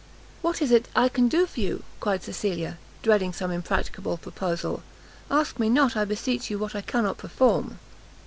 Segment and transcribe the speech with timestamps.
[0.41, 4.81] "What is it I can do for you?" cried Cecilia, dreading some impracticable proposal;
[5.29, 7.77] "ask me not, I beseech you, what I cannot perform!"